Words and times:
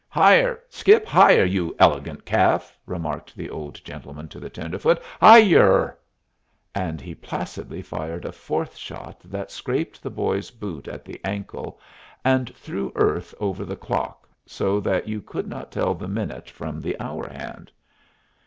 "Higher! 0.09 0.59
skip 0.67 1.05
higher, 1.05 1.43
you 1.45 1.75
elegant 1.77 2.25
calf," 2.25 2.75
remarked 2.87 3.35
the 3.35 3.51
old 3.51 3.79
gentleman 3.85 4.27
to 4.29 4.39
the 4.39 4.49
tenderfoot. 4.49 4.99
"High 5.19 5.37
yer!" 5.47 5.95
And 6.73 6.99
he 6.99 7.13
placidly 7.13 7.83
fired 7.83 8.25
a 8.25 8.31
fourth 8.31 8.75
shot 8.75 9.19
that 9.23 9.51
scraped 9.51 10.01
the 10.01 10.09
boy's 10.09 10.49
boot 10.49 10.87
at 10.87 11.05
the 11.05 11.21
ankle 11.23 11.79
and 12.25 12.49
threw 12.55 12.91
earth 12.95 13.35
over 13.39 13.63
the 13.63 13.75
clock, 13.77 14.27
so 14.43 14.79
that 14.79 15.07
you 15.07 15.21
could 15.21 15.45
not 15.47 15.71
tell 15.71 15.93
the 15.93 16.07
minute 16.07 16.49
from 16.49 16.81
the 16.81 16.99
hour 16.99 17.29
hand. 17.29 17.71